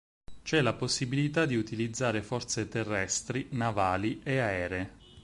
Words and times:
C'è 0.41 0.61
la 0.61 0.73
possibilità 0.73 1.45
di 1.45 1.55
utilizzare 1.55 2.23
forze 2.23 2.67
terrestri, 2.67 3.49
navali 3.51 4.19
e 4.23 4.39
aeree. 4.39 4.91